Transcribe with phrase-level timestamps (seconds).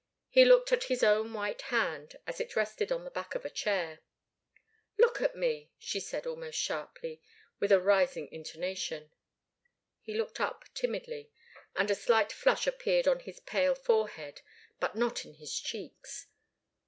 [0.29, 3.51] He looked at his own white hand as it rested on the back of a
[3.51, 3.99] chair.
[4.97, 7.21] "Look at me!" she said, almost sharply,
[7.59, 9.11] with a rising intonation.
[10.01, 11.29] He looked up timidly,
[11.75, 14.41] and a slight flush appeared on his pale forehead,
[14.79, 16.25] but not in his cheeks.